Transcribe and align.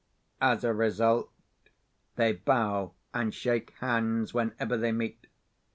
As 0.41 0.63
a 0.63 0.73
result, 0.73 1.29
they 2.15 2.33
bow 2.33 2.93
and 3.13 3.31
shake 3.31 3.69
hands 3.81 4.33
whenever 4.33 4.75
they 4.75 4.91
meet.... 4.91 5.27